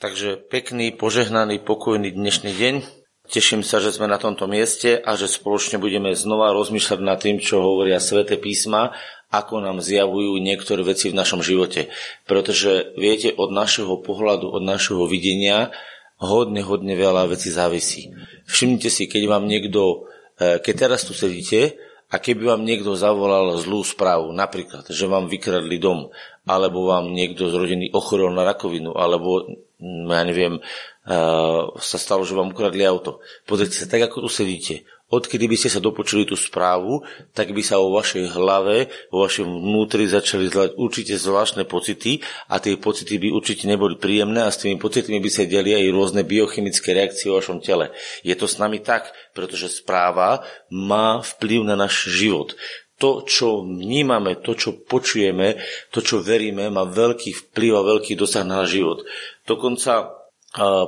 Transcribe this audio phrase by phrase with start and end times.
[0.00, 2.74] Takže pekný, požehnaný, pokojný dnešný deň.
[3.28, 7.36] Teším sa, že sme na tomto mieste a že spoločne budeme znova rozmýšľať nad tým,
[7.36, 8.96] čo hovoria sväté písma,
[9.28, 11.92] ako nám zjavujú niektoré veci v našom živote.
[12.24, 15.68] Pretože viete, od našeho pohľadu, od našeho videnia
[16.16, 18.08] hodne, hodne veľa vecí závisí.
[18.48, 20.08] Všimnite si, keď vám niekto,
[20.40, 21.76] e, keď teraz tu sedíte
[22.08, 26.08] a keby vám niekto zavolal zlú správu, napríklad, že vám vykradli dom,
[26.48, 29.44] alebo vám niekto z rodiny ochorel na rakovinu, alebo
[29.80, 33.24] ja neviem, uh, sa stalo, že vám ukradli auto.
[33.48, 37.02] Pozrite sa, tak ako tu sedíte, odkedy by ste sa dopočuli tú správu,
[37.34, 42.62] tak by sa vo vašej hlave, vo vašom vnútri začali zlať určite zvláštne pocity a
[42.62, 46.22] tie pocity by určite neboli príjemné a s tými pocitmi by sa diali aj rôzne
[46.22, 47.90] biochemické reakcie vo vašom tele.
[48.22, 52.54] Je to s nami tak, pretože správa má vplyv na náš život
[53.00, 55.56] to, čo vnímame, to, čo počujeme,
[55.88, 59.02] to, čo veríme, má veľký vplyv a veľký dosah na život.
[59.48, 60.20] Dokonca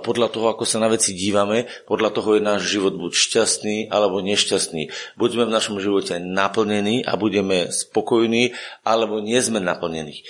[0.02, 4.18] podľa toho, ako sa na veci dívame, podľa toho je náš život buď šťastný alebo
[4.18, 4.90] nešťastný.
[5.15, 10.27] Buďme v našom živote naplnení a budeme spokojní, alebo nie sme naplnení.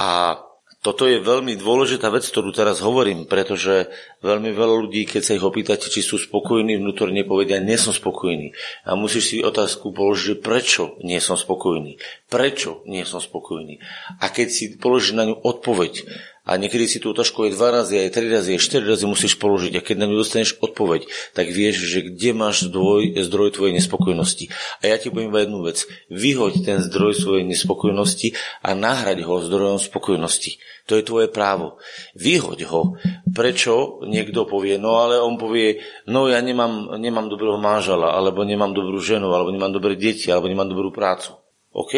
[0.00, 0.40] A
[0.82, 3.86] toto je veľmi dôležitá vec, ktorú teraz hovorím, pretože
[4.18, 8.50] veľmi veľa ľudí, keď sa ich opýtate, či sú spokojní, vnútorne povedia, nie som spokojný.
[8.82, 12.02] A musíš si otázku položiť, prečo nie som spokojný.
[12.26, 13.78] Prečo nie som spokojný.
[14.18, 16.02] A keď si položíš na ňu odpoveď,
[16.42, 19.38] a niekedy si tú otázku aj dva razy, aj tri razy, aj štyri razy musíš
[19.38, 19.78] položiť.
[19.78, 21.06] A keď na ňu dostaneš odpoveď,
[21.38, 24.50] tak vieš, že kde máš zdroj, zdroj tvojej nespokojnosti.
[24.82, 25.86] A ja ti poviem iba jednu vec.
[26.10, 30.58] Vyhoď ten zdroj svojej nespokojnosti a nahrať ho zdrojom spokojnosti.
[30.90, 31.78] To je tvoje právo.
[32.18, 32.98] Vyhoď ho.
[33.30, 35.78] Prečo niekto povie, no ale on povie,
[36.10, 40.50] no ja nemám, nemám dobrého manžela, alebo nemám dobrú ženu, alebo nemám dobré deti, alebo
[40.50, 41.38] nemám dobrú prácu.
[41.70, 41.94] OK?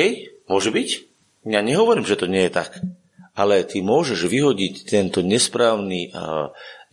[0.53, 0.89] Môže byť?
[1.49, 2.85] Ja nehovorím, že to nie je tak
[3.35, 6.15] ale ty môžeš vyhodiť tento nesprávny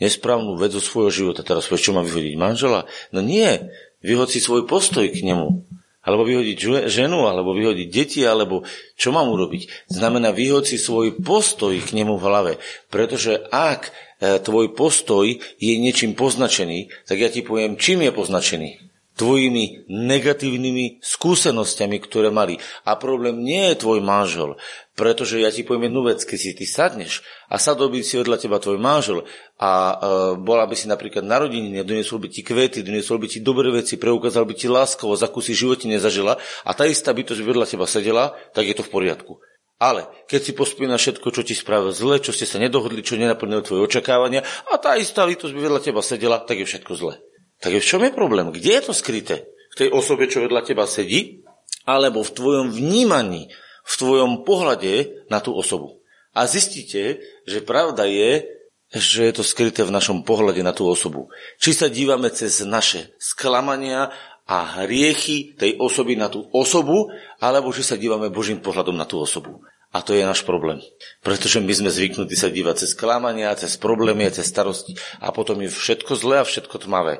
[0.02, 1.46] nesprávnu vec zo svojho života.
[1.46, 2.34] Teraz čo mám vyhodiť?
[2.34, 2.90] Manžela?
[3.14, 3.70] No nie.
[4.02, 5.62] Vyhod si svoj postoj k nemu.
[6.02, 8.66] Alebo vyhodiť ženu, alebo vyhodiť deti, alebo
[8.98, 9.86] čo mám urobiť?
[9.94, 12.54] Znamená vyhod si svoj postoj k nemu v hlave.
[12.90, 15.30] Pretože ak e, tvoj postoj
[15.62, 18.91] je niečím poznačený, tak ja ti poviem, čím je poznačený
[19.22, 22.58] tvojimi negatívnymi skúsenosťami, ktoré mali.
[22.90, 24.58] A problém nie je tvoj manžel,
[24.98, 28.42] pretože ja ti poviem jednu vec, keď si ty sadneš a sadol by si vedľa
[28.42, 29.22] teba tvoj manžel
[29.62, 29.96] a e,
[30.42, 34.42] bola by si napríklad narodeniny, doniesol by ti kvety, doniesol by ti dobré veci, preukázal
[34.50, 38.66] by ti láskavosť, akú si živote nezažila a tá istá bytosť vedľa teba sedela, tak
[38.66, 39.38] je to v poriadku.
[39.78, 43.66] Ale keď si pospomína všetko, čo ti spravil zle, čo ste sa nedohodli, čo nenaplnilo
[43.66, 47.16] tvoje očakávania a tá istá bytosť by vedľa teba sedela, tak je všetko zle.
[47.62, 48.50] Tak v čom je problém?
[48.50, 49.46] Kde je to skryté?
[49.72, 51.46] V tej osobe, čo vedľa teba sedí?
[51.86, 53.54] Alebo v tvojom vnímaní
[53.86, 56.02] v tvojom pohľade na tú osobu.
[56.32, 58.48] A zistíte, že pravda je,
[58.92, 61.32] že je to skryté v našom pohľade na tú osobu.
[61.60, 64.12] Či sa dívame cez naše sklamania
[64.48, 69.20] a hriechy tej osoby na tú osobu, alebo či sa dívame Božím pohľadom na tú
[69.20, 69.64] osobu.
[69.92, 70.80] A to je náš problém.
[71.20, 75.68] Pretože my sme zvyknutí sa dívať cez sklamania, cez problémy, cez starosti a potom je
[75.68, 77.20] všetko zlé a všetko tmavé.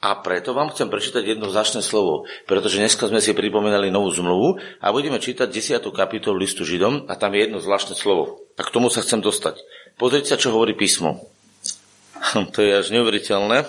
[0.00, 4.60] A preto vám chcem prečítať jedno značné slovo, pretože dneska sme si pripomínali novú zmluvu
[4.80, 5.80] a budeme čítať 10.
[5.88, 8.44] kapitolu listu Židom a tam je jedno zvláštne slovo.
[8.56, 9.60] A k tomu sa chcem dostať.
[9.96, 11.24] Pozrite sa, čo hovorí písmo.
[12.52, 13.64] To je až neuveriteľné,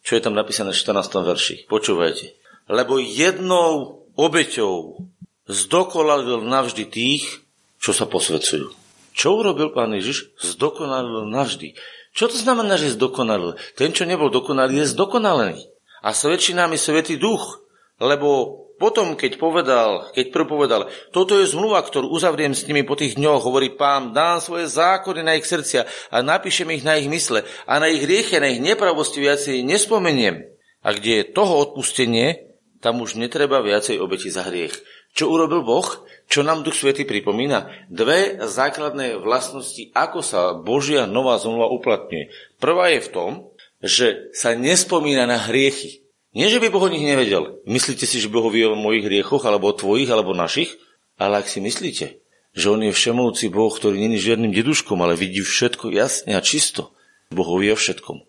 [0.00, 1.12] čo je tam napísané v 14.
[1.12, 1.54] verši.
[1.68, 2.32] Počúvajte.
[2.72, 4.96] Lebo jednou obeťou
[5.44, 7.43] zdokonalil navždy tých,
[7.84, 8.72] čo sa posvedcujú.
[9.12, 10.32] Čo urobil pán Ježiš?
[10.40, 11.76] Zdokonalil navždy.
[12.16, 13.60] Čo to znamená, že je zdokonalý?
[13.76, 15.60] Ten, čo nebol dokonalý, je zdokonalený.
[16.00, 17.60] A svedčí nám je Svetý Duch,
[18.00, 20.82] lebo potom, keď povedal, keď prv povedal,
[21.14, 25.20] toto je zmluva, ktorú uzavriem s nimi po tých dňoch, hovorí pán, dám svoje zákony
[25.22, 28.58] na ich srdcia a napíšem ich na ich mysle a na ich rieche, na ich
[28.58, 30.42] nepravosti viacej nespomeniem.
[30.82, 32.50] A kde je toho odpustenie,
[32.82, 34.74] tam už netreba viacej obeti za hriech.
[35.14, 35.86] Čo urobil Boh?
[36.26, 37.70] Čo nám Duch Svety pripomína?
[37.86, 42.34] Dve základné vlastnosti, ako sa Božia nová zmluva uplatňuje.
[42.58, 43.30] Prvá je v tom,
[43.78, 46.02] že sa nespomína na hriechy.
[46.34, 47.62] Nie, že by Boh o nich nevedel.
[47.62, 50.74] Myslíte si, že Boh vie o mojich hriechoch, alebo o tvojich, alebo našich?
[51.14, 52.18] Ale ak si myslíte,
[52.50, 56.90] že On je všemovúci Boh, ktorý není žiadnym deduškom, ale vidí všetko jasne a čisto,
[57.30, 58.26] Boh vie o všetkom.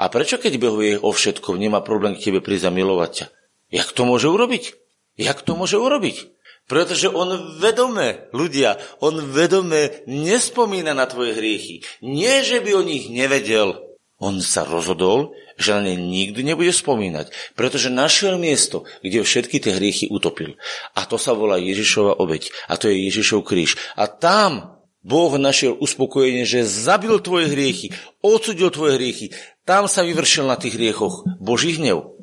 [0.00, 3.26] A prečo keď Boh vie o všetkom, nemá problém k tebe prísť a milovať ťa?
[3.68, 4.81] Jak to môže urobiť?
[5.16, 6.32] Jak to môže urobiť?
[6.70, 11.82] Pretože on vedome, ľudia, on vedome nespomína na tvoje hriechy.
[12.00, 13.76] Nie, že by o nich nevedel.
[14.22, 19.74] On sa rozhodol, že na ne nikdy nebude spomínať, pretože našiel miesto, kde všetky tie
[19.74, 20.54] hriechy utopil.
[20.94, 22.54] A to sa volá Ježišova obeď.
[22.70, 23.74] A to je Ježišov kríž.
[23.98, 27.90] A tam Boh našiel uspokojenie, že zabil tvoje hriechy,
[28.22, 29.34] odsudil tvoje hriechy.
[29.66, 32.14] Tam sa vyvršil na tých hriechoch Boží hnev.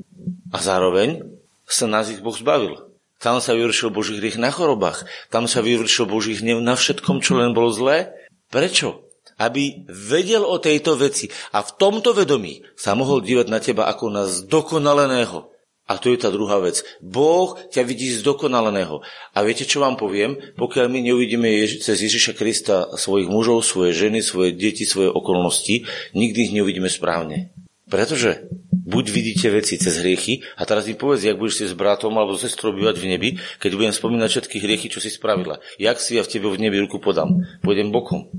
[0.56, 1.39] A zároveň
[1.70, 2.90] sa nás ich Boh zbavil.
[3.20, 5.04] Tam sa vyvršil Boží hriech na chorobách.
[5.28, 8.16] Tam sa vyvršil Boží hnev na všetkom, čo len bolo zlé.
[8.48, 9.06] Prečo?
[9.36, 14.06] Aby vedel o tejto veci a v tomto vedomí sa mohol dívať na teba ako
[14.12, 15.52] na zdokonaleného.
[15.90, 16.86] A to je tá druhá vec.
[17.02, 19.02] Boh ťa vidí zdokonaleného.
[19.34, 20.38] A viete, čo vám poviem?
[20.54, 25.90] Pokiaľ my neuvidíme Ježi- cez Ježiša Krista svojich mužov, svoje ženy, svoje deti, svoje okolnosti,
[26.14, 27.50] nikdy ich neuvidíme správne.
[27.90, 28.48] Pretože
[28.90, 32.34] buď vidíte veci cez hriechy a teraz mi povedz, jak budeš si s bratom alebo
[32.42, 33.30] sestrou bývať v nebi,
[33.62, 35.62] keď budem spomínať všetky hriechy, čo si spravila.
[35.78, 37.46] Jak si ja v tebe v nebi ruku podám?
[37.62, 38.34] Pôjdem bokom.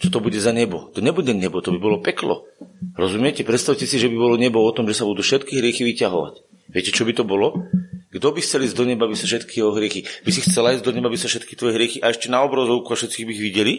[0.00, 0.88] Čo to bude za nebo?
[0.96, 2.48] To nebude nebo, to by bolo peklo.
[2.96, 3.44] Rozumiete?
[3.44, 6.34] Predstavte si, že by bolo nebo o tom, že sa budú všetky hriechy vyťahovať.
[6.72, 7.68] Viete, čo by to bolo?
[8.08, 10.04] Kto by chcel ísť do neba, aby sa všetky jeho hriechy...
[10.24, 12.92] By si chcela ísť do neba, aby sa všetky tvoje hriechy a ešte na obrazovku
[12.92, 13.74] a všetkých by ich videli?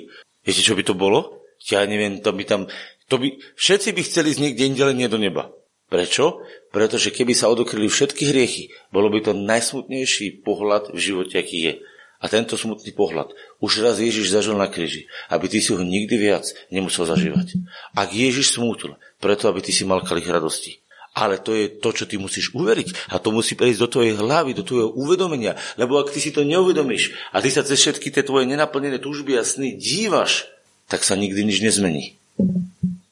[0.45, 1.44] Viete, čo by to bolo?
[1.69, 2.69] Ja neviem, to by tam...
[3.10, 5.54] To by, všetci by chceli ísť niekde inde, nie do neba.
[5.94, 6.42] Prečo?
[6.74, 11.74] Pretože keby sa odokryli všetky hriechy, bolo by to najsmutnejší pohľad v živote, aký je.
[12.18, 13.30] A tento smutný pohľad
[13.62, 17.62] už raz Ježiš zažil na kríži, aby ty si ho nikdy viac nemusel zažívať.
[17.94, 20.81] Ak Ježiš smútil, preto aby ty si mal kalich radosti.
[21.13, 23.13] Ale to je to, čo ty musíš uveriť.
[23.13, 25.54] A to musí prejsť do tvojej hlavy, do tvojho uvedomenia.
[25.78, 29.38] Lebo ak ty si to neuvedomíš a ty sa cez všetky tie tvoje nenaplnené túžby
[29.38, 30.50] a sny dívaš,
[30.89, 32.18] tak sa nikdy nič nezmení.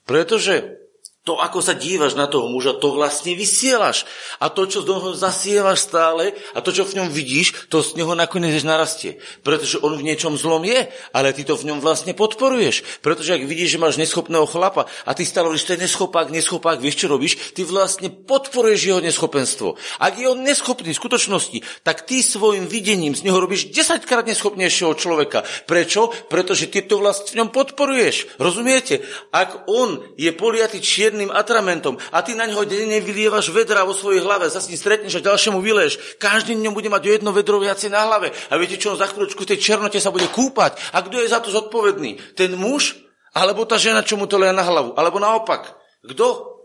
[0.09, 0.80] Pretože
[1.21, 4.09] to, ako sa dívaš na toho muža, to vlastne vysielaš.
[4.41, 7.93] A to, čo z toho zasievaš stále a to, čo v ňom vidíš, to z
[8.01, 9.21] neho nakoniec narastie.
[9.45, 13.05] Pretože on v niečom zlom je, ale ty to v ňom vlastne podporuješ.
[13.05, 16.81] Pretože ak vidíš, že máš neschopného chlapa a ty stále hovoríš, to je neschopák, neschopák,
[16.81, 17.53] vieš, čo robíš?
[17.53, 19.77] Ty vlastne podporuješ jeho neschopenstvo.
[20.01, 24.25] Ak je on neschopný v skutočnosti, tak ty svojim videním z neho robíš 10 krát
[24.25, 25.45] neschopnejšieho človeka.
[25.69, 26.09] Prečo?
[26.33, 28.41] Pretože ty to vlastne v ňom podporuješ.
[28.41, 29.05] Rozumiete?
[29.29, 33.91] Ak on je poliatý čier čiernym atramentom a ty na neho denne vylievaš vedra vo
[33.91, 36.15] svojej hlave, sa s ním stretneš a ďalšiemu vyleješ.
[36.15, 38.31] Každý dňom bude mať jedno vedro viacej na hlave.
[38.47, 40.79] A viete čo, on za chvíľočku v tej černote sa bude kúpať.
[40.95, 42.39] A kto je za to zodpovedný?
[42.39, 42.95] Ten muž?
[43.35, 44.95] Alebo tá žena, čo mu to leje na hlavu?
[44.95, 45.75] Alebo naopak?
[46.07, 46.59] Kto?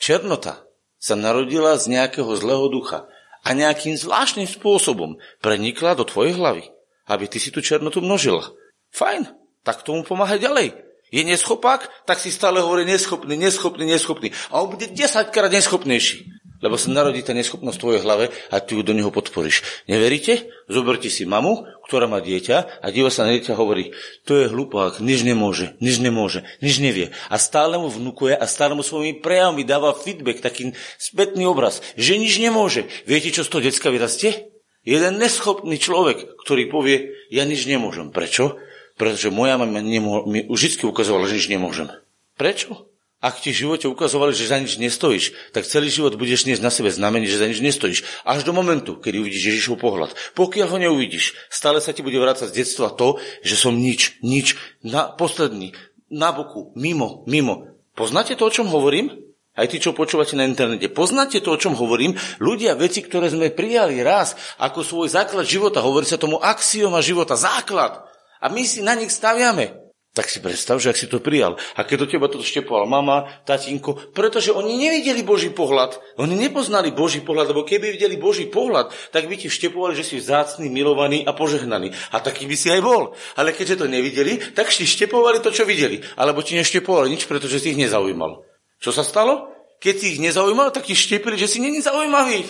[0.00, 0.64] Černota
[0.96, 3.04] sa narodila z nejakého zlého ducha
[3.44, 6.64] a nejakým zvláštnym spôsobom prenikla do tvojej hlavy,
[7.08, 8.48] aby ty si tú černotu množila.
[8.92, 9.28] Fajn,
[9.62, 10.87] tak tomu pomáhaj ďalej.
[11.08, 14.28] Je neschopák, tak si stále hovorí neschopný, neschopný, neschopný.
[14.52, 16.38] A on bude 10 krát neschopnejší.
[16.58, 19.62] Lebo sa narodí tá neschopnosť v tvojej hlave a ty ju do neho podporíš.
[19.86, 20.50] Neveríte?
[20.66, 23.94] Zoberte si mamu, ktorá má dieťa a diva sa na dieťa hovorí,
[24.26, 27.14] to je hlupák, nič nemôže, nič nemôže, nič nevie.
[27.30, 32.18] A stále mu vnúkuje a stále mu svojimi prejavmi dáva feedback, taký spätný obraz, že
[32.18, 32.90] nič nemôže.
[33.06, 34.50] Viete, čo z toho decka vyrastie?
[34.82, 38.10] Jeden neschopný človek, ktorý povie, ja nič nemôžem.
[38.10, 38.58] Prečo?
[38.98, 41.88] Pretože moja mama nemo- mi vždy ukazovala, že nič nemôžem.
[42.34, 42.90] Prečo?
[43.18, 46.70] Ak ti v živote ukazovali, že za nič nestojíš, tak celý život budeš niesť na
[46.70, 48.06] sebe znamenie, že za nič nestojíš.
[48.22, 50.14] Až do momentu, kedy uvidíš Ježišov pohľad.
[50.38, 54.54] Pokiaľ ho neuvidíš, stále sa ti bude vrácať z detstva to, že som nič, nič,
[54.86, 55.74] na, posledný,
[56.06, 57.74] na boku, mimo, mimo.
[57.98, 59.10] Poznáte to, o čom hovorím?
[59.58, 60.86] Aj tí, čo počúvate na internete.
[60.86, 62.14] Poznáte to, o čom hovorím?
[62.38, 67.34] Ľudia, veci, ktoré sme prijali raz ako svoj základ života, hovorí sa tomu axioma života,
[67.34, 68.06] základ.
[68.42, 69.88] A my si na nich staviame.
[70.18, 71.54] Tak si predstav, že ak si to prijal.
[71.78, 75.94] A keď do teba to štepoval mama, tatínko, pretože oni nevideli Boží pohľad.
[76.18, 80.18] Oni nepoznali Boží pohľad, lebo keby videli Boží pohľad, tak by ti vštepovali, že si
[80.18, 81.94] vzácný, milovaný a požehnaný.
[82.10, 83.14] A taký by si aj bol.
[83.38, 86.02] Ale keďže to nevideli, tak si štepovali to, čo videli.
[86.18, 88.42] Alebo ti neštepovali nič, pretože si ich nezaujímal.
[88.82, 89.54] Čo sa stalo?
[89.78, 92.42] Keď si ich nezaujímal, tak ti štepili, že si není zaujímavý.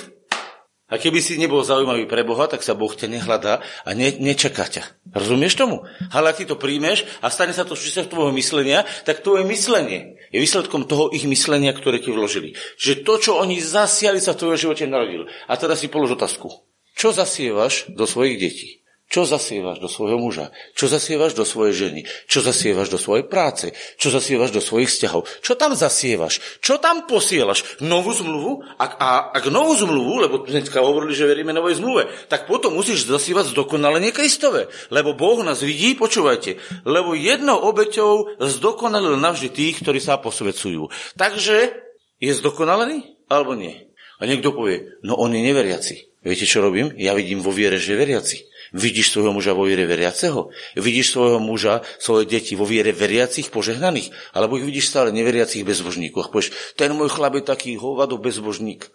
[0.88, 4.64] A keby si nebol zaujímavý pre Boha, tak sa Boh ťa nehľadá a ne, nečaká
[4.64, 4.88] ťa.
[5.12, 5.84] Rozumieš tomu?
[6.08, 10.16] Ale ak ty to príjmeš a stane sa to súčasťou tvojho myslenia, tak tvoje myslenie
[10.32, 12.56] je výsledkom toho ich myslenia, ktoré ti vložili.
[12.80, 15.28] Že to, čo oni zasiali, sa v tvojom živote narodil.
[15.44, 16.48] A teraz si polož otázku.
[16.96, 18.77] Čo zasievaš do svojich detí?
[19.08, 20.52] Čo zasievaš do svojho muža?
[20.76, 22.00] Čo zasievaš do svojej ženy?
[22.28, 23.72] Čo zasievaš do svojej práce?
[23.96, 25.24] Čo zasievaš do svojich vzťahov?
[25.40, 26.60] Čo tam zasievaš?
[26.60, 27.80] Čo tam posielaš?
[27.80, 28.68] Novú zmluvu?
[28.76, 33.08] Ak, a ak novú zmluvu, lebo dneska hovorili, že veríme novej zmluve, tak potom musíš
[33.08, 34.68] zasievať zdokonalenie Kristové.
[34.92, 40.92] Lebo Boh nás vidí, počúvajte, lebo jednou obeťou zdokonalil navždy tých, ktorí sa posvedcujú.
[41.16, 41.72] Takže
[42.20, 43.88] je zdokonalený alebo nie?
[44.20, 46.08] A niekto povie, no on je neveriaci.
[46.18, 46.90] Viete, čo robím?
[46.98, 48.36] Ja vidím vo viere, že je veriaci.
[48.76, 50.52] Vidíš svojho muža vo viere veriaceho?
[50.76, 54.12] Vidíš svojho muža, svoje deti vo viere veriacich, požehnaných?
[54.36, 56.28] Alebo ich vidíš stále neveriacich bezbožníkov?
[56.28, 58.92] Povieš, ten môj chlap je taký hovado bezbožník.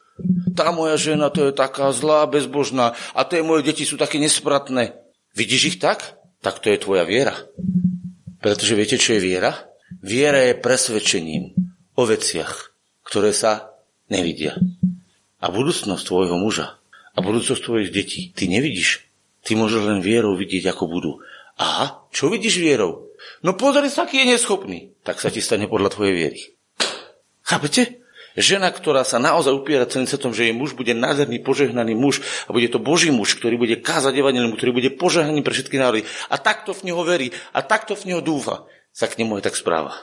[0.54, 4.94] Tá moja žena to je taká zlá, bezbožná a tie moje deti sú také nespratné.
[5.34, 6.22] Vidíš ich tak?
[6.46, 7.34] Tak to je tvoja viera.
[8.44, 9.74] Pretože viete, čo je viera?
[10.04, 11.58] Viera je presvedčením
[11.98, 12.76] o veciach,
[13.08, 13.74] ktoré sa
[14.12, 14.54] nevidia.
[15.42, 16.78] A budúcnosť tvojho muža
[17.14, 19.06] a budúcnosť tvojich detí ty nevidíš.
[19.44, 21.12] Ty môžeš len vierou vidieť, ako budú.
[21.60, 23.12] A čo vidíš vierou?
[23.44, 24.96] No pozri sa, aký je neschopný.
[25.04, 26.40] Tak sa ti stane podľa tvojej viery.
[27.44, 28.04] Chápete?
[28.34, 32.56] Žena, ktorá sa naozaj upiera celým svetom, že jej muž bude nádherný, požehnaný muž a
[32.56, 36.02] bude to Boží muž, ktorý bude kázať evanelium, ktorý bude požehnaný pre všetky národy
[36.34, 39.54] a takto v neho verí a takto v neho dúfa, sa k nemu aj tak
[39.54, 39.94] správa.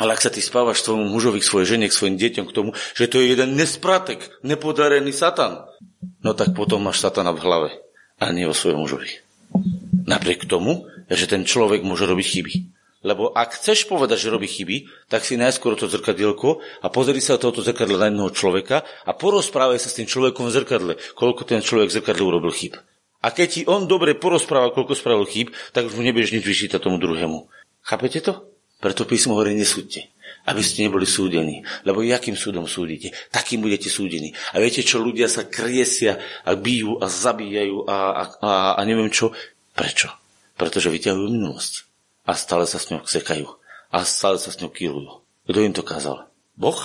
[0.00, 2.72] Ale ak sa ty spávaš svojmu mužovi, k svojej žene, k svojim deťom, k tomu,
[2.96, 5.68] že to je jeden nespratek, nepodarený satan,
[6.24, 7.70] no tak potom máš satana v hlave
[8.20, 9.10] a nie vo svojom mužovi.
[10.06, 12.54] Napriek tomu, že ten človek môže robiť chyby.
[13.06, 17.38] Lebo ak chceš povedať, že robí chyby, tak si najskôr to zrkadielko a pozri sa
[17.38, 21.62] tohoto zrkadla na jedného človeka a porozprávaj sa s tým človekom v zrkadle, koľko ten
[21.62, 22.74] človek v zrkadle urobil chyb.
[23.22, 26.82] A keď ti on dobre porozpráva, koľko spravil chyb, tak už mu nebudeš nič vyčítať
[26.82, 27.46] tomu druhému.
[27.86, 28.50] Chápete to?
[28.82, 30.10] Preto písmo hovorí, nesúďte,
[30.46, 31.66] aby ste neboli súdení.
[31.82, 34.32] Lebo jakým súdom súdite, takým budete súdení.
[34.54, 39.10] A viete čo, ľudia sa kriesia a bijú a zabíjajú a, a, a, a neviem
[39.10, 39.34] čo.
[39.74, 40.08] Prečo?
[40.56, 41.84] Pretože vyťahujú minulosť
[42.24, 43.46] a stále sa s ňou sekajú
[43.92, 45.12] a stále sa s ňou kýlujú.
[45.46, 46.26] Kto im to kázal?
[46.58, 46.78] Boh?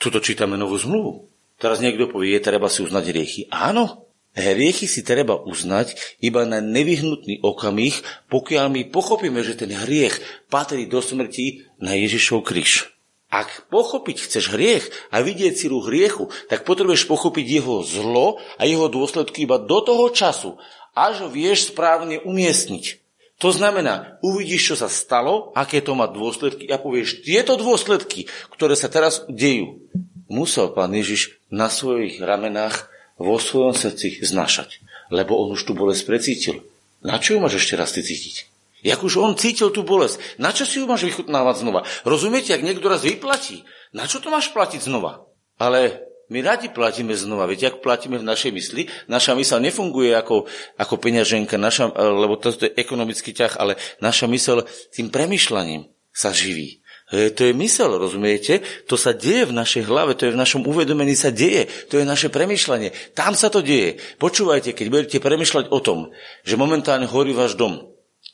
[0.00, 1.28] Tuto čítame novú zmluvu.
[1.60, 3.42] Teraz niekto povie, je treba si uznať riechy.
[3.52, 8.00] Áno, hriechy si treba uznať iba na nevyhnutný okamih,
[8.32, 10.16] pokiaľ my pochopíme, že ten hriech
[10.48, 12.88] patrí do smrti na Ježišov kríž.
[13.30, 18.90] Ak pochopiť chceš hriech a vidieť silu hriechu, tak potrebuješ pochopiť jeho zlo a jeho
[18.90, 20.58] dôsledky iba do toho času,
[20.98, 22.98] až vieš správne umiestniť.
[23.40, 28.74] To znamená, uvidíš, čo sa stalo, aké to má dôsledky a povieš, tieto dôsledky, ktoré
[28.76, 29.80] sa teraz dejú,
[30.28, 34.82] musel pán Ježiš na svojich ramenách vo svojom srdci znašať.
[35.08, 36.56] Lebo on už tú bolesť precítil.
[37.00, 38.49] Na čo ju máš ešte raz ty cítiť?
[38.80, 41.84] Jak už on cítil tú bolesť, na čo si ju máš vychutnávať znova?
[42.08, 45.28] Rozumiete, ak niekto raz vyplatí, na čo to máš platiť znova?
[45.60, 48.86] Ale my radi platíme znova, viete, ako platíme v našej mysli.
[49.10, 50.46] Naša mysl nefunguje ako,
[50.78, 54.62] ako peňaženka, naša, lebo to, je ekonomický ťah, ale naša mysl
[54.94, 56.80] tým premyšľaním sa živí.
[57.10, 58.62] E, to je mysel, rozumiete?
[58.86, 62.06] To sa deje v našej hlave, to je v našom uvedomení sa deje, to je
[62.06, 62.94] naše premyšľanie.
[63.18, 63.98] Tam sa to deje.
[64.22, 66.14] Počúvajte, keď budete premyšľať o tom,
[66.46, 67.89] že momentálne horí váš dom,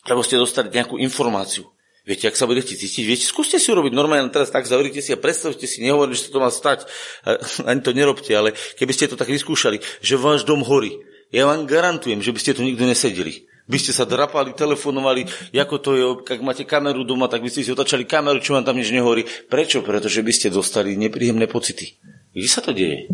[0.07, 1.67] lebo ste dostali nejakú informáciu,
[2.07, 5.19] Viete, ak sa budete cítiť, viete, skúste si urobiť normálne teraz tak, zavrite si a
[5.19, 6.87] predstavte si, nehovorím, že sa to má stať,
[7.71, 11.03] ani to nerobte, ale keby ste to tak vyskúšali, že váš dom horí,
[11.35, 13.51] ja vám garantujem, že by ste tu nikto nesedeli.
[13.67, 17.67] By ste sa drapali, telefonovali, ako to je, ak máte kameru doma, tak by ste
[17.67, 19.27] si otačali kameru, čo vám tam nič nehorí.
[19.51, 19.83] Prečo?
[19.83, 21.99] Pretože by ste dostali nepríjemné pocity.
[22.31, 23.11] Kde sa to deje?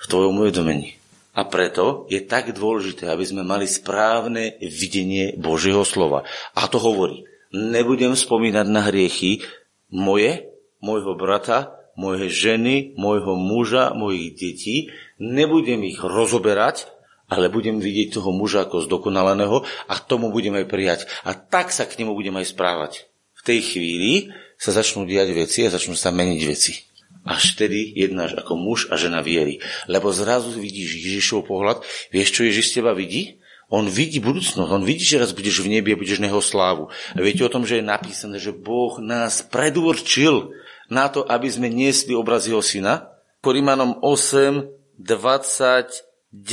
[0.00, 0.96] V tvojom uvedomení.
[1.34, 6.22] A preto je tak dôležité, aby sme mali správne videnie Božieho slova.
[6.54, 9.46] A to hovorí nebudem spomínať na hriechy
[9.94, 10.50] moje,
[10.82, 14.76] môjho brata, moje ženy, môjho muža, mojich detí.
[15.22, 16.90] Nebudem ich rozoberať,
[17.30, 21.00] ale budem vidieť toho muža ako zdokonaleného a tomu budem aj prijať.
[21.22, 23.06] A tak sa k nemu budem aj správať.
[23.38, 26.93] V tej chvíli sa začnú diať veci a začnú sa meniť veci.
[27.24, 29.64] Až vtedy jednáš ako muž a žena viery.
[29.88, 31.80] Lebo zrazu vidíš Ježišov pohľad.
[32.12, 33.40] Vieš, čo Ježiš z teba vidí?
[33.72, 36.92] On vidí budúcnosť, on vidí, že raz budeš v nebi a budeš neho slávu.
[37.16, 40.52] A viete o tom, že je napísané, že Boh nás predurčil
[40.92, 43.08] na to, aby sme niesli obraz jeho syna.
[43.40, 44.68] Korimanom 8,
[45.00, 46.44] 29,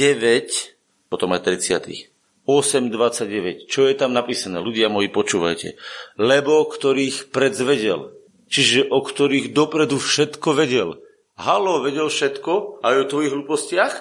[1.12, 2.12] potom aj 30.
[2.48, 3.70] 8.29.
[3.70, 4.58] Čo je tam napísané?
[4.64, 5.78] Ľudia moji, počúvajte.
[6.18, 8.18] Lebo ktorých predzvedel,
[8.52, 11.00] čiže o ktorých dopredu všetko vedel.
[11.40, 12.84] Halo, vedel všetko?
[12.84, 13.94] Aj o tvojich hlúpostiach?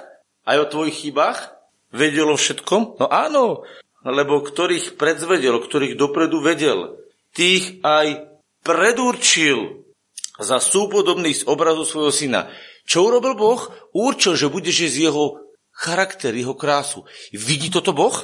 [0.44, 1.60] Aj o tvojich chybách?
[1.92, 3.02] vedel o všetkom?
[3.02, 3.66] No áno,
[4.06, 6.98] lebo ktorých predzvedel, ktorých dopredu vedel,
[7.34, 8.26] tých aj
[8.62, 9.86] predurčil
[10.40, 12.40] za súpodobných z obrazu svojho syna.
[12.88, 13.60] Čo urobil Boh?
[13.92, 17.04] Určil, že budeš z jeho charakter, jeho krásu.
[17.30, 18.14] Vidí toto Boh?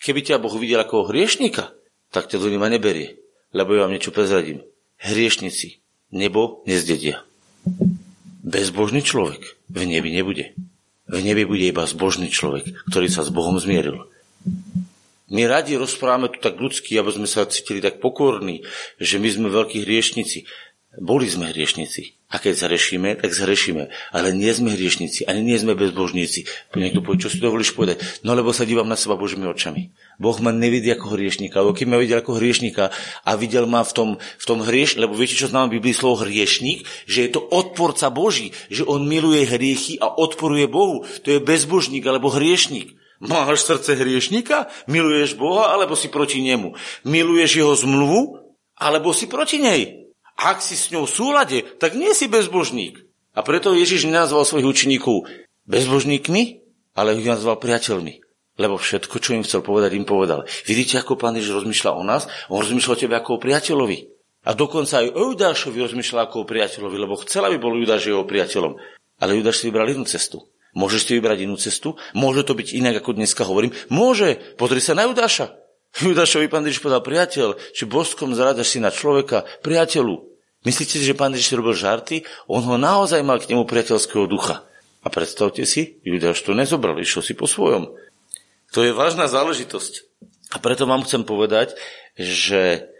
[0.00, 1.72] Keby ťa Boh videl ako hriešnika,
[2.10, 3.20] tak ťa do neba neberie.
[3.54, 4.64] Lebo ja vám niečo prezradím.
[5.00, 5.80] Hriešnici
[6.12, 7.24] nebo nezdedia.
[8.44, 10.52] Bezbožný človek v nebi nebude.
[11.08, 14.04] V nebi bude iba zbožný človek, ktorý sa s Bohom zmieril.
[15.32, 18.66] My radi rozprávame tu tak ľudsky, aby sme sa cítili tak pokorní,
[19.00, 20.44] že my sme veľkí hriešnici.
[21.00, 22.19] Boli sme hriešnici.
[22.30, 23.90] A keď zhrešíme, tak zhrešíme.
[24.14, 26.46] Ale nie sme hriešnici, ani nie sme bezbožníci.
[26.78, 28.22] Niekto povie, čo si dovolíš povedať?
[28.22, 29.90] No lebo sa dívam na seba Božími očami.
[30.14, 32.94] Boh ma nevidí ako hriešnika, lebo keď ma videl ako hriešnika
[33.26, 36.86] a videl ma v tom, v tom hrieš, lebo viete, čo znamená Biblii slovo hriešnik?
[37.10, 41.02] Že je to odporca Boží, že on miluje hriechy a odporuje Bohu.
[41.26, 42.94] To je bezbožník alebo hriešnik.
[43.20, 44.70] Máš srdce hriešnika?
[44.86, 46.78] Miluješ Boha alebo si proti nemu?
[47.04, 48.38] Miluješ jeho zmluvu
[48.78, 49.99] alebo si proti nej.
[50.40, 53.04] Ak si s ňou v súlade, tak nie si bezbožník.
[53.36, 55.28] A preto Ježiš nenazval svojich učeníkov
[55.68, 56.64] bezbožníkmi,
[56.96, 58.24] ale ich nazval priateľmi.
[58.56, 60.48] Lebo všetko, čo im chcel povedať, im povedal.
[60.64, 62.24] Vidíte, ako pán Ježiš rozmýšľa o nás?
[62.48, 63.98] On rozmýšľa o tebe ako o priateľovi.
[64.48, 68.24] A dokonca aj o Judášovi rozmýšľa ako o priateľovi, lebo chcel, aby bol Judáš jeho
[68.24, 68.80] priateľom.
[69.20, 70.48] Ale Judáš si vybral inú cestu.
[70.72, 71.98] Môžeš si vybrať inú cestu?
[72.16, 73.74] Môže to byť inak, ako dneska hovorím?
[73.92, 74.40] Môže.
[74.56, 75.52] Pozri sa na Judáša.
[75.98, 80.29] Judášovi pán Ježiš povedal, priateľ, či boskom zrádaš si na človeka, priateľu.
[80.60, 82.28] Myslíte, že pán Ježiš robil žarty?
[82.44, 84.66] On ho naozaj mal k nemu priateľského ducha.
[85.00, 87.88] A predstavte si, Judáš to nezobral, išiel si po svojom.
[88.76, 90.04] To je vážna záležitosť.
[90.52, 91.72] A preto vám chcem povedať,
[92.20, 92.92] že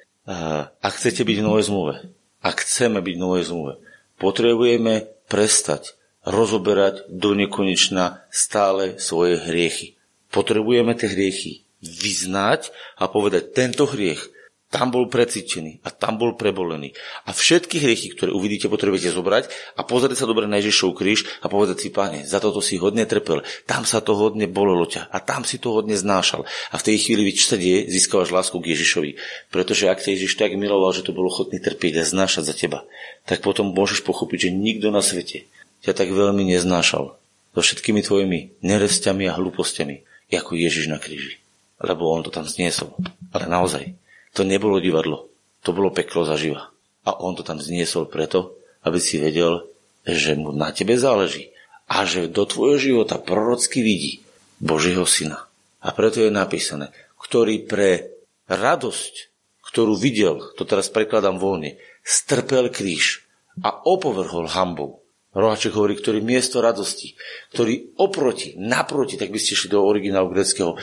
[0.80, 1.94] ak chcete byť v novej zmluve,
[2.40, 3.74] ak chceme byť v novej zmluve,
[4.16, 10.00] potrebujeme prestať rozoberať do nekonečna stále svoje hriechy.
[10.32, 14.32] Potrebujeme tie hriechy vyznať a povedať, tento hriech
[14.70, 16.94] tam bol precítený a tam bol prebolený.
[17.26, 21.50] A všetky hriechy, ktoré uvidíte, potrebujete zobrať a pozrieť sa dobre na Ježišov kríž a
[21.50, 25.18] povedať si, páne, za toto si hodne trpel, tam sa to hodne bolelo ťa a
[25.18, 26.46] tam si to hodne znášal.
[26.70, 29.10] A v tej chvíli, deje, získavaš lásku k Ježišovi.
[29.50, 32.86] Pretože ak ťa Ježiš tak miloval, že to bol ochotný trpieť a znášať za teba,
[33.26, 35.50] tak potom môžeš pochopiť, že nikto na svete
[35.82, 37.18] ťa tak veľmi neznášal
[37.50, 41.42] so všetkými tvojimi neresťami a hlúpostiami, ako Ježiš na kríži.
[41.82, 42.94] Lebo on to tam zniesol.
[43.34, 43.96] Ale naozaj,
[44.34, 45.30] to nebolo divadlo.
[45.66, 46.70] To bolo peklo zaživa.
[47.04, 49.66] A on to tam zniesol preto, aby si vedel,
[50.04, 51.52] že mu na tebe záleží
[51.90, 54.22] a že do tvojho života prorocky vidí
[54.62, 55.50] Božieho syna.
[55.80, 58.12] A preto je napísané, ktorý pre
[58.46, 59.14] radosť,
[59.64, 63.24] ktorú videl, to teraz prekladám voľne, strpel kríž
[63.60, 64.99] a opovrhol hambou.
[65.30, 67.14] Rohaček hovorí, ktorý miesto radosti,
[67.54, 70.74] ktorý oproti, naproti, tak by ste šli do originálu greckého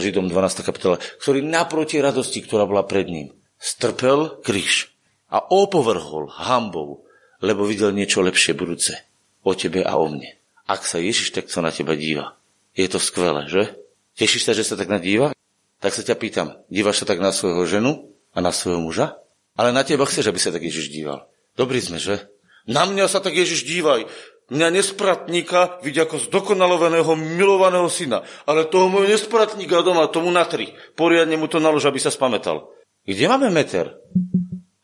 [0.00, 0.60] Židom 12.
[0.60, 4.92] kapitola, ktorý naproti radosti, ktorá bola pred ním, strpel kríž
[5.32, 7.08] a opovrhol hambou,
[7.40, 9.00] lebo videl niečo lepšie budúce
[9.40, 10.36] o tebe a o mne.
[10.68, 12.36] Ak sa Ježiš takto na teba díva,
[12.76, 13.72] je to skvelé, že?
[14.20, 15.32] Tešíš sa, že sa tak nadíva?
[15.80, 19.16] Tak sa ťa pýtam, dívaš sa tak na svojho ženu a na svojho muža?
[19.56, 21.24] Ale na teba chceš, aby sa tak Ježiš díval.
[21.56, 22.28] Dobrý sme, že?
[22.68, 24.04] Na mňa sa tak Ježiš dívaj.
[24.48, 28.24] Mňa nespratníka vidí ako zdokonalovaného, milovaného syna.
[28.44, 30.76] Ale toho môjho nespratníka doma, tomu natri.
[30.96, 32.68] Poriadne mu to nalož, aby sa spametal.
[33.08, 33.96] Kde máme meter?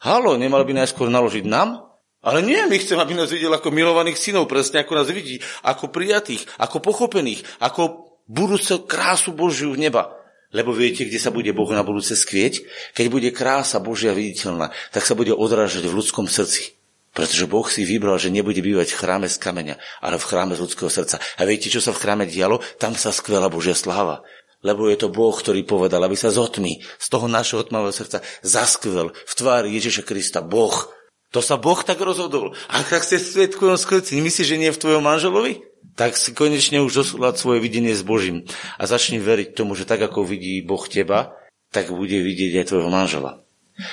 [0.04, 1.80] Halo, nemal by najskôr naložiť nám?
[2.24, 5.92] Ale nie, my chceme, aby nás videl ako milovaných synov, presne ako nás vidí, ako
[5.92, 10.12] prijatých, ako pochopených, ako budúce krásu Božiu v neba.
[10.48, 12.64] Lebo viete, kde sa bude Boh na budúce skvieť?
[12.96, 16.73] Keď bude krása Božia viditeľná, tak sa bude odrážať v ľudskom srdci.
[17.14, 20.62] Pretože Boh si vybral, že nebude bývať v chráme z kameňa, ale v chráme z
[20.66, 21.22] ľudského srdca.
[21.38, 22.58] A viete, čo sa v chráme dialo?
[22.76, 24.26] Tam sa skvela Božia sláva.
[24.66, 28.24] Lebo je to Boh, ktorý povedal, aby sa z otmy, z toho našho otmavého srdca,
[28.42, 30.42] zaskvel v tvári Ježiša Krista.
[30.42, 30.90] Boh.
[31.30, 32.56] To sa Boh tak rozhodol.
[32.66, 35.62] A ak ste svetkujem skvelci, myslíš, že nie v tvojom manželovi?
[35.94, 38.48] Tak si konečne už zosúľať svoje videnie s Božím
[38.80, 41.36] a začni veriť tomu, že tak ako vidí Boh teba,
[41.70, 43.44] tak bude vidieť aj tvojho manžela.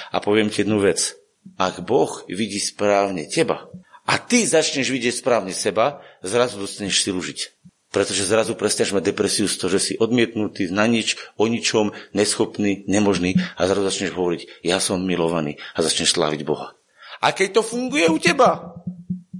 [0.09, 1.20] A poviem ti jednu vec.
[1.57, 3.69] Ak Boh vidí správne teba
[4.05, 7.53] a ty začneš vidieť správne seba, zrazu dostaneš silu žiť.
[7.91, 12.87] Pretože zrazu prestiaš mať depresiu z toho, že si odmietnutý na nič, o ničom, neschopný,
[12.87, 16.71] nemožný a zrazu začneš hovoriť, ja som milovaný a začneš sláviť Boha.
[17.19, 18.79] A keď to funguje u teba,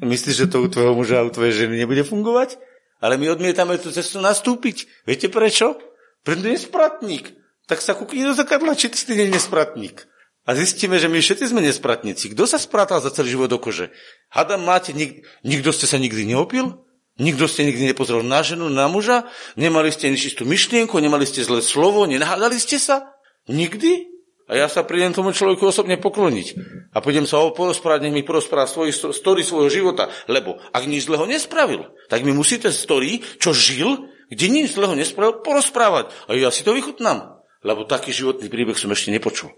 [0.04, 2.60] myslíš, že to u tvojho muža a u tvojej ženy nebude fungovať?
[3.02, 4.86] Ale my odmietame tú cestu nastúpiť.
[5.10, 5.80] Viete prečo?
[6.22, 7.34] Preto je spratník.
[7.66, 10.11] Tak sa kúkni do zakadla, či ty nie je spratník.
[10.42, 12.34] A zistíme, že my všetci sme nespratníci.
[12.34, 13.94] Kto sa spratal za celý život do kože?
[14.34, 16.82] Hadam máte, nik- nikto ste sa nikdy neopil?
[17.22, 19.30] Nikto ste nikdy nepozrel na ženu, na muža?
[19.54, 20.98] Nemali ste nečistú myšlienku?
[20.98, 22.10] Nemali ste zlé slovo?
[22.10, 23.14] Nenahádali ste sa?
[23.46, 24.10] Nikdy?
[24.50, 26.48] A ja sa prídem tomu človeku osobne pokloniť.
[26.92, 30.10] A pôjdem sa ho porozprávať, nech mi porozpráva svoj story svojho života.
[30.26, 35.40] Lebo ak nič zlého nespravil, tak mi musíte story, čo žil, kde nič zlého nespravil,
[35.46, 36.12] porozprávať.
[36.28, 37.40] A ja si to vychutnám.
[37.62, 39.54] Lebo taký životný príbeh som ešte nepočul.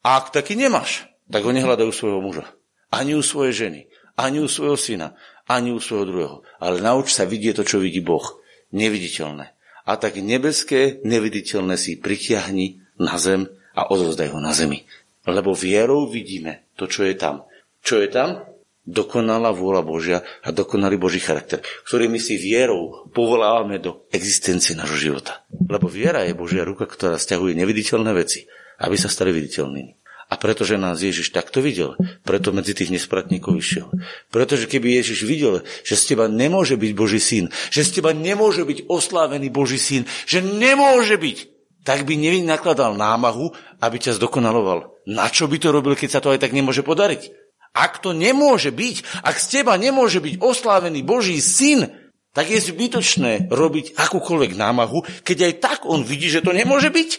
[0.00, 2.48] A ak taký nemáš, tak ho nehľadajú svojho muža.
[2.88, 3.80] Ani u svojej ženy,
[4.16, 5.08] ani u svojho syna,
[5.44, 6.36] ani u svojho druhého.
[6.58, 8.24] Ale nauč sa vidieť to, čo vidí Boh.
[8.72, 9.52] Neviditeľné.
[9.84, 14.86] A tak nebeské, neviditeľné si pritiahni na zem a odovzdaj ho na zemi.
[15.28, 17.44] Lebo vierou vidíme to, čo je tam.
[17.84, 18.46] Čo je tam?
[18.86, 24.96] Dokonalá vôľa Božia a dokonalý Boží charakter, ktorý my si vierou povolávame do existencie nášho
[24.96, 25.44] života.
[25.52, 28.48] Lebo viera je Božia ruka, ktorá stiahuje neviditeľné veci
[28.80, 30.00] aby sa stali viditeľnými.
[30.30, 33.90] A pretože nás Ježiš takto videl, preto medzi tých nespratníkov išiel.
[34.30, 38.62] Pretože keby Ježiš videl, že z teba nemôže byť Boží syn, že z teba nemôže
[38.62, 41.38] byť oslávený Boží syn, že nemôže byť,
[41.82, 43.50] tak by nevynakladal námahu,
[43.82, 45.02] aby ťa zdokonaloval.
[45.10, 47.34] Na čo by to robil, keď sa to aj tak nemôže podariť?
[47.74, 51.90] Ak to nemôže byť, ak z teba nemôže byť oslávený Boží syn,
[52.30, 57.10] tak je zbytočné robiť akúkoľvek námahu, keď aj tak on vidí, že to nemôže byť.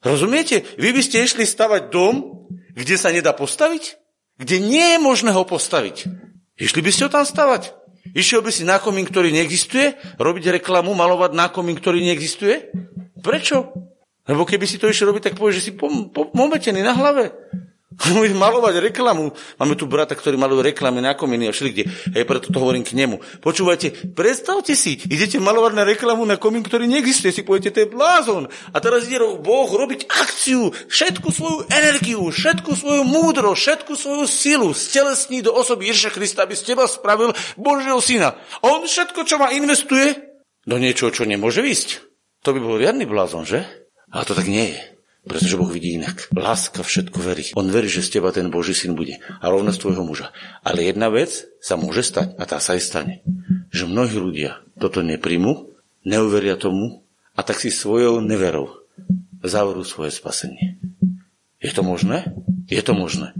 [0.00, 0.64] Rozumiete?
[0.80, 4.00] Vy by ste išli stavať dom, kde sa nedá postaviť?
[4.40, 6.08] Kde nie je možné ho postaviť.
[6.56, 7.76] Išli by ste ho tam stavať?
[8.16, 9.92] Išiel by si na komín, ktorý neexistuje?
[10.16, 12.72] Robiť reklamu, malovať na komín, ktorý neexistuje?
[13.20, 13.76] Prečo?
[14.24, 17.32] Lebo keby si to išiel robiť, tak povieš, že si pomotený na hlave.
[18.00, 19.36] Môžeš malovať reklamu.
[19.60, 21.84] Máme tu brata, ktorý maluje reklamy na komíny a kde.
[22.16, 23.20] Hej, preto to hovorím k nemu.
[23.44, 27.28] Počúvajte, predstavte si, idete malovať na reklamu na komín, ktorý neexistuje.
[27.28, 28.48] Si poviete, to je blázon.
[28.72, 34.72] A teraz ide Boh robiť akciu, všetku svoju energiu, všetku svoju múdro, všetku svoju silu
[34.72, 38.32] stelesní do osoby Ježiša Krista, aby z teba spravil Božieho syna.
[38.64, 40.30] On všetko, čo ma investuje,
[40.64, 42.04] do niečoho, čo nemôže ísť.
[42.44, 43.64] To by bol riadny blázon, že?
[44.12, 44.99] Ale to tak nie je.
[45.20, 46.32] Pretože Boh vidí inak.
[46.32, 47.44] Láska všetko verí.
[47.52, 49.20] On verí, že z teba ten Boží syn bude.
[49.20, 50.32] A rovno z tvojho muža.
[50.64, 53.14] Ale jedna vec sa môže stať, a tá sa aj stane.
[53.68, 55.76] Že mnohí ľudia toto nepríjmu,
[56.08, 57.04] neuveria tomu
[57.36, 58.80] a tak si svojou neverou
[59.44, 60.80] zavrú svoje spasenie.
[61.60, 62.32] Je to možné?
[62.68, 63.36] Je to možné.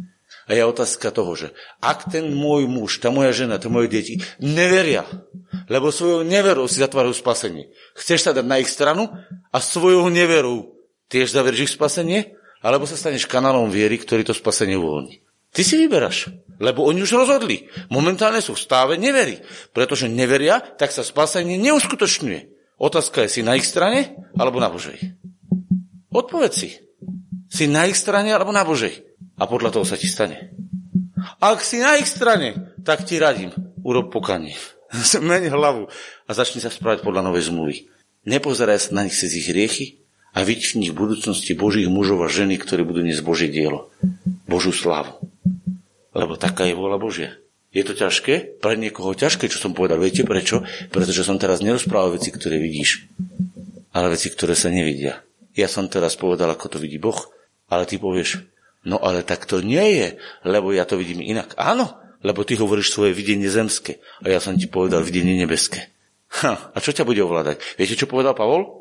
[0.51, 4.19] A je otázka toho, že ak ten môj muž, tá moja žena, tie moje deti
[4.43, 5.07] neveria,
[5.71, 9.09] lebo svojou neverou si zatvárajú spasenie, chceš sa dať na ich stranu
[9.55, 10.80] a svojou neverou
[11.11, 12.39] Tiež zaveríš ich spasenie?
[12.63, 15.21] Alebo sa staneš kanálom viery, ktorý to spasenie uvoľní?
[15.51, 16.31] Ty si vyberáš,
[16.63, 17.67] lebo oni už rozhodli.
[17.91, 19.43] Momentálne sú v stáve neverí.
[19.75, 22.41] Pretože neveria, tak sa spasenie neuskutočňuje.
[22.79, 25.19] Otázka je, si na ich strane alebo na Božej?
[26.15, 26.71] Odpovedz si.
[27.51, 29.03] Si na ich strane alebo na Božej?
[29.41, 30.55] A podľa toho sa ti stane.
[31.43, 33.51] Ak si na ich strane, tak ti radím,
[33.83, 34.55] urob pokanie.
[34.95, 35.91] Zmeň hlavu
[36.25, 37.77] a začni sa správať podľa novej zmluvy.
[38.29, 40.00] Nepozeraj sa na nich cez ich hriechy,
[40.31, 43.91] a vidieť v nich v budúcnosti Božích mužov a ženy, ktorí budú dnes Božie dielo.
[44.47, 45.19] Božú slávu.
[46.15, 47.31] Lebo taká je vôľa Božia.
[47.71, 48.59] Je to ťažké?
[48.59, 50.03] Pre niekoho ťažké, čo som povedal.
[50.03, 50.67] Viete prečo?
[50.91, 53.07] Pretože som teraz nerozprával veci, ktoré vidíš,
[53.95, 55.23] ale veci, ktoré sa nevidia.
[55.55, 57.19] Ja som teraz povedal, ako to vidí Boh,
[57.71, 58.43] ale ty povieš,
[58.87, 60.09] no ale tak to nie je,
[60.43, 61.55] lebo ja to vidím inak.
[61.55, 61.95] Áno,
[62.27, 65.95] lebo ty hovoríš svoje videnie zemské a ja som ti povedal videnie nebeské.
[66.43, 67.63] Ha, a čo ťa bude ovládať?
[67.75, 68.80] Viete, čo povedal Pavol?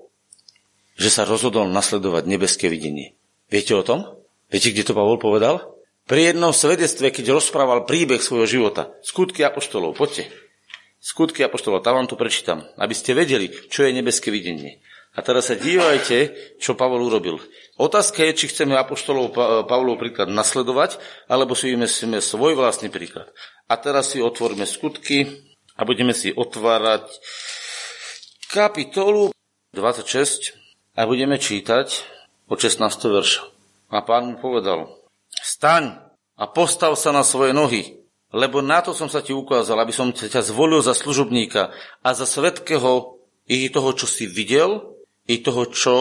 [1.00, 3.16] Že sa rozhodol nasledovať nebeské videnie.
[3.48, 4.04] Viete o tom?
[4.52, 5.80] Viete, kde to Pavol povedal?
[6.04, 8.92] Pri jednom svedectve, keď rozprával príbeh svojho života.
[9.00, 10.28] Skutky apoštolov, poďte.
[11.00, 14.84] Skutky apoštolov, tam vám to prečítam, aby ste vedeli, čo je nebeské videnie.
[15.16, 17.40] A teraz sa dívajte, čo Pavol urobil.
[17.80, 19.32] Otázka je, či chceme apoštolov
[19.66, 21.00] Pavlov príklad nasledovať,
[21.32, 23.32] alebo si vymyslíme svoj vlastný príklad.
[23.72, 25.48] A teraz si otvoríme skutky
[25.80, 27.08] a budeme si otvárať
[28.52, 29.32] kapitolu
[29.72, 30.59] 26,
[30.96, 31.88] a budeme čítať
[32.50, 32.86] od 16.
[33.10, 33.42] verša.
[33.90, 34.90] A pán mu povedal,
[35.30, 35.98] staň
[36.38, 38.00] a postav sa na svoje nohy,
[38.30, 41.74] lebo na to som sa ti ukázal, aby som ťa zvolil za služobníka
[42.06, 43.18] a za svetkého
[43.50, 45.98] i toho, čo si videl, i toho, čo,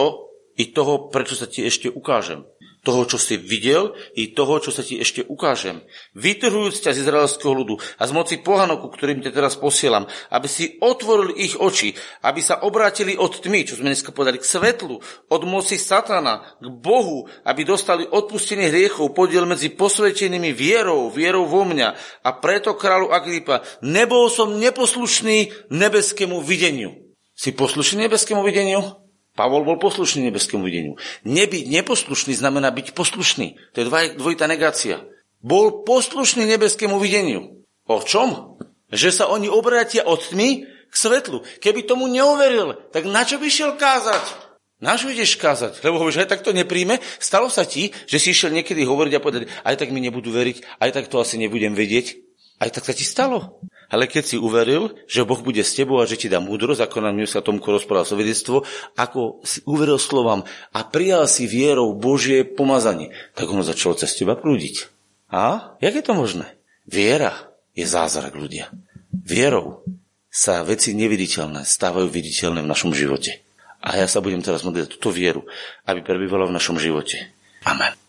[0.53, 2.45] i toho, prečo sa ti ešte ukážem
[2.79, 5.83] toho, čo si videl, i toho, čo sa ti ešte ukážem.
[6.15, 10.79] Vytrhujúc ťa z izraelského ľudu a z moci pohanoku, ktorým ťa teraz posielam, aby si
[10.79, 11.91] otvoril ich oči,
[12.23, 16.67] aby sa obrátili od tmy, čo sme dneska povedali, k svetlu, od moci satana, k
[16.71, 22.21] Bohu, aby dostali odpustenie hriechov, podiel medzi posvetenými vierou, vierou vo mňa.
[22.23, 26.95] A preto, kráľu Agripa, nebol som neposlušný nebeskému videniu.
[27.35, 29.08] Si poslušný nebeskému videniu?
[29.39, 30.99] Pavol bol poslušný nebeskému videniu.
[31.23, 33.55] Nebyť neposlušný znamená byť poslušný.
[33.71, 33.87] To je
[34.19, 34.99] dvojitá negácia.
[35.39, 37.63] Bol poslušný nebeskému videniu.
[37.87, 38.59] O čom?
[38.91, 41.47] Že sa oni obrátia od tmy k svetlu.
[41.63, 44.51] Keby tomu neuveril, tak na čo by šiel kázať?
[44.83, 45.79] Na čo ideš kázať?
[45.87, 46.99] Lebo hovoríš, aj tak to nepríjme.
[47.23, 50.83] Stalo sa ti, že si išiel niekedy hovoriť a povedať, aj tak mi nebudú veriť,
[50.83, 52.28] aj tak to asi nebudem vedieť.
[52.59, 53.63] Aj tak sa ti stalo.
[53.89, 56.97] Ale keď si uveril, že Boh bude s tebou a že ti dá múdrosť, ako
[57.01, 58.61] nám sa Tomko rozprával svedectvo,
[58.93, 60.45] ako si uveril slovám
[60.75, 64.91] a prijal si vierou Božie pomazanie, tak ono začalo cez teba prúdiť.
[65.33, 65.73] A?
[65.81, 66.45] Jak je to možné?
[66.85, 67.33] Viera
[67.73, 68.69] je zázrak ľudia.
[69.09, 69.81] Vierou
[70.29, 73.41] sa veci neviditeľné stávajú viditeľné v našom živote.
[73.81, 75.47] A ja sa budem teraz modliť túto vieru,
[75.89, 77.31] aby prebývala v našom živote.
[77.65, 78.08] Amen.